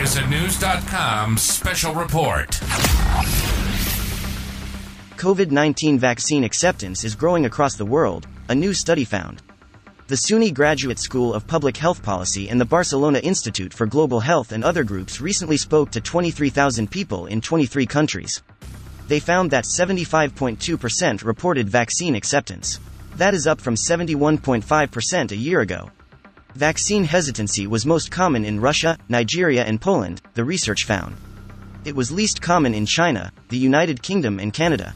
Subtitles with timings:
[0.00, 2.48] Is a Knewz.com special report.
[5.18, 9.42] COVID 19 vaccine acceptance is growing across the world, a new study found.
[10.06, 14.52] The SUNY Graduate School of Public Health Policy and the Barcelona Institute for Global Health
[14.52, 18.42] and other groups recently spoke to 23,000 people in 23 countries.
[19.06, 22.80] They found that 75.2% reported vaccine acceptance.
[23.16, 25.90] That is up from 71.5% a year ago.
[26.54, 31.16] Vaccine hesitancy was most common in Russia, Nigeria, and Poland, the research found.
[31.84, 34.94] It was least common in China, the United Kingdom, and Canada.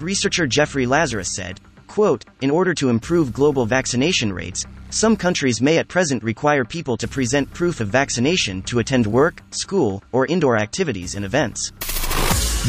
[0.00, 5.78] Researcher Jeffrey Lazarus said, quote, In order to improve global vaccination rates, some countries may
[5.78, 10.56] at present require people to present proof of vaccination to attend work, school, or indoor
[10.56, 11.72] activities and events.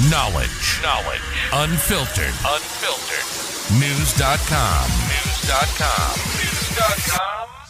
[0.09, 0.81] Knowledge.
[0.83, 1.21] Knowledge.
[1.53, 2.35] Unfiltered.
[2.45, 3.25] Unfiltered.
[3.75, 4.89] Knewz.com.
[4.89, 6.19] Knewz.com.
[6.19, 7.40] Knewz.com.